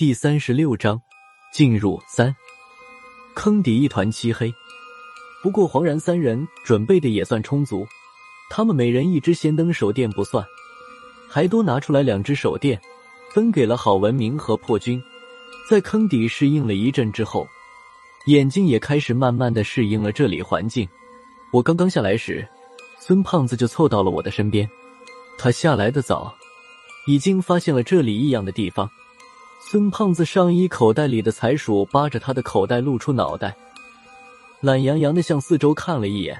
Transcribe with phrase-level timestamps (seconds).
[0.00, 0.98] 第三十六章
[1.52, 2.34] 进入三
[3.34, 4.50] 坑底，一团漆黑。
[5.42, 7.86] 不过黄然三人准备的也算充足，
[8.48, 10.42] 他们每人一支氙灯手电不算，
[11.28, 12.80] 还多拿出来两只手电，
[13.34, 14.98] 分给了郝文明和破军。
[15.68, 17.46] 在坑底适应了一阵之后，
[18.24, 20.88] 眼睛也开始慢慢的适应了这里环境。
[21.52, 22.48] 我刚刚下来时，
[22.98, 24.66] 孙胖子就凑到了我的身边。
[25.36, 26.34] 他下来的早，
[27.06, 28.90] 已经发现了这里异样的地方。
[29.70, 33.56] 孙胖子上衣口袋里的财鼠扒着他的口袋露出脑袋，
[34.58, 36.36] 懒洋洋的向四周看了一眼，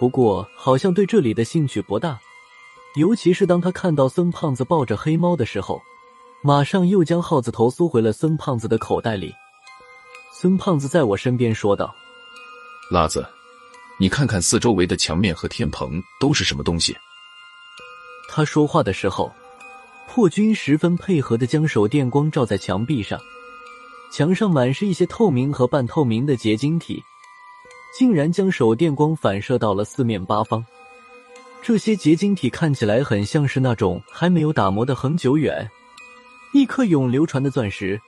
[0.00, 2.18] 不过好像对这里的兴趣不大。
[2.96, 5.80] 尤其是当他看到孙胖子抱着黑猫的时候，
[6.42, 9.32] 马上又将耗子头缩回了孙胖子的口袋里。
[10.34, 11.94] 孙胖子在我身边说道
[12.90, 13.24] ：“辣子，
[13.96, 16.96] 你看看四周围的墙面和天棚都是什么东西？”
[18.28, 19.32] 他说话的时候，
[20.12, 23.16] 破军十分配合的将手电光照在墙壁上，
[24.12, 27.00] 墙上满是一些透明和半透明的结晶体，
[27.96, 30.66] 竟然将手电光反射到了四面八方。
[31.62, 35.70] 这些结晶体看起来很像是那种还没有打磨的恒久远、
[36.52, 38.00] 一颗永流传的钻石。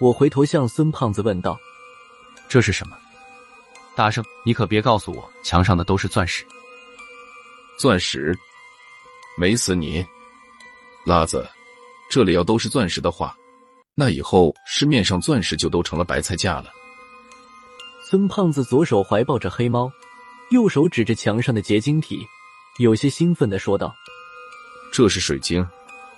[0.00, 1.60] 我回头向孙胖子问道
[2.48, 2.96] ：“这是什么？
[3.94, 6.46] 大圣，你可别告诉我墙上的都是钻石。”
[7.78, 8.34] 钻石。
[9.38, 10.04] 美死你，
[11.04, 11.48] 辣子！
[12.08, 13.34] 这里要都是钻石的话，
[13.94, 16.66] 那以后市面上钻石就都成了白菜价了。
[18.08, 19.90] 孙胖子左手怀抱着黑猫，
[20.50, 22.24] 右手指着墙上的结晶体，
[22.78, 23.94] 有些兴奋的说道
[24.92, 25.66] ：“这是水晶，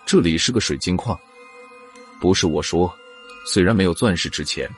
[0.05, 1.19] 这里是个水晶矿。
[2.21, 2.93] 不是我说，
[3.47, 4.69] 虽然没有钻石值钱，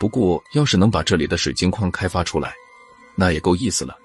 [0.00, 2.52] 不过要是能把这里的水晶矿开发出来，
[3.14, 3.96] 那也够意思了。”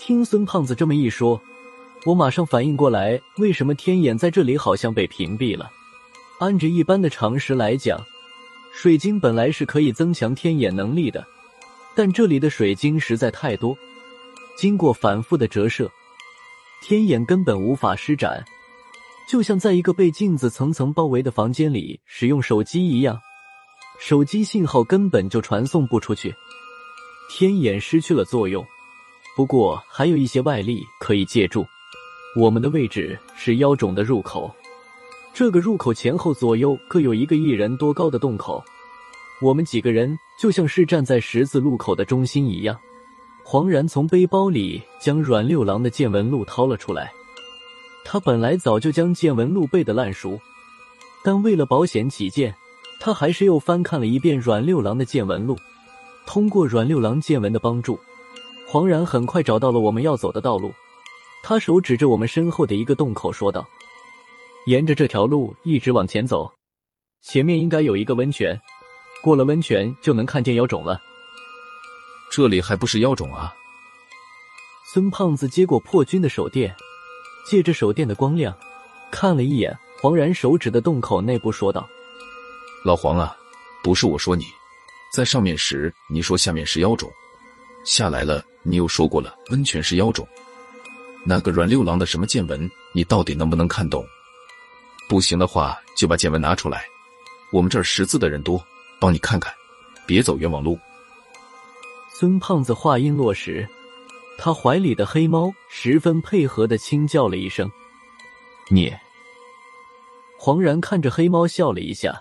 [0.00, 1.40] 听孙胖子这么一说。
[2.04, 5.70] 我马上反应过来，为什么天眼在这里好像被屏蔽了？
[6.40, 8.04] 按着一般的常识来讲，
[8.72, 11.24] 水晶本来是可以增强天眼能力的，
[11.94, 13.78] 但这里的水晶实在太多，
[14.56, 15.88] 经过反复的折射，
[16.82, 18.44] 天眼根本无法施展，
[19.28, 23.16] 就像在一个被镜子层层包围的房间里使用手机一样，
[24.00, 26.34] 手机信号根本就传送不出去，
[27.30, 28.66] 天眼失去了作用。
[29.36, 31.64] 不过还有一些外力可以借助。
[32.34, 34.50] 我们的位置是妖种的入口，
[35.34, 38.64] 这个入口前后左右各有一个一人多高的洞口，
[39.42, 42.74] 我们几个人就像是站在十字路口的中心一样。
[43.44, 47.12] 黄然从背包里将阮六郎的见闻录掏了出来，
[48.02, 50.40] 他本来早就将见闻录背得烂熟，
[51.22, 52.54] 但为了保险起见，
[52.98, 55.54] 他还是又翻看了一遍阮六郎的见闻录。
[56.24, 57.98] 通过阮六郎见闻的帮助，
[58.66, 60.72] 黄然很快找到了我们要走的道路。
[61.42, 63.68] 他手指着我们身后的一个洞口，说道
[64.66, 66.50] ：“沿着这条路一直往前走，
[67.22, 68.58] 前面应该有一个温泉，
[69.22, 71.00] 过了温泉就能看见妖种了。”
[72.30, 73.52] 这里还不是妖种啊！
[74.92, 76.74] 孙胖子接过破军的手电，
[77.44, 78.56] 借着手电的光亮，
[79.10, 81.86] 看了一眼黄然手指的洞口内部，说道
[82.86, 83.36] ：“老黄啊，
[83.82, 84.44] 不是我说你，
[85.12, 87.10] 在上面时你说下面是妖种，
[87.84, 90.26] 下来了你又说过了温泉是妖种。”
[91.24, 94.04] 那个阮六郎的什么见闻，你到底能不能看懂？
[95.08, 96.84] 不行的话，就把见闻拿出来，
[97.52, 98.64] 我们这儿识字的人多，
[98.98, 99.52] 帮你看看，
[100.04, 100.78] 别走冤枉路。
[102.12, 103.68] 孙胖子话音落时，
[104.36, 107.70] 他怀里的黑猫十分配合的轻叫了一声
[108.68, 108.92] “你”。
[110.38, 112.20] 黄然看着黑猫笑了一下，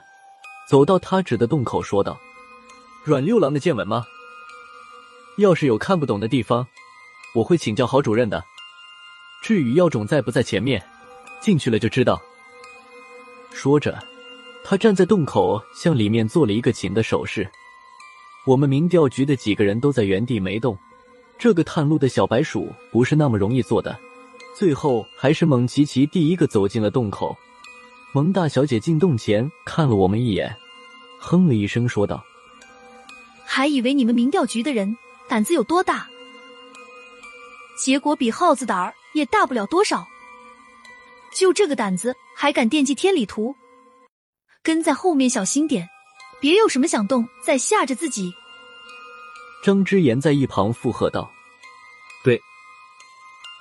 [0.70, 2.20] 走到他指的洞口说道
[3.04, 4.06] ：“阮六郎的见闻吗？
[5.38, 6.68] 要是有看不懂的地方，
[7.34, 8.44] 我会请教郝主任的。”
[9.42, 10.82] 至于药种在不在前面，
[11.40, 12.22] 进去了就知道。
[13.52, 13.98] 说着，
[14.64, 17.50] 他站在洞口，向里面做了一个请的手势。
[18.46, 20.78] 我们民调局的几个人都在原地没动。
[21.38, 24.00] 这个探路的小白鼠不是那么容易做的。
[24.56, 27.36] 最后，还是蒙奇奇第一个走进了洞口。
[28.14, 30.56] 蒙大小姐进洞前看了我们一眼，
[31.20, 32.24] 哼了一声，说道
[33.44, 34.96] ：“还以为你们民调局的人
[35.28, 36.08] 胆子有多大，
[37.78, 40.08] 结果比耗子胆儿。”也大不了多少，
[41.34, 43.56] 就这个胆子还敢惦记天理图，
[44.64, 45.88] 跟在后面小心点，
[46.40, 48.34] 别有什么响动再吓着自己。
[49.64, 51.30] 张之言在一旁附和道
[52.24, 52.40] ：“对，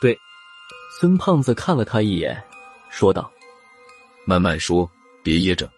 [0.01, 0.19] 对。”
[0.99, 2.43] 孙胖子看了他一眼，
[2.91, 3.31] 说道
[4.27, 4.91] ：“慢慢说，
[5.23, 5.71] 别噎着。”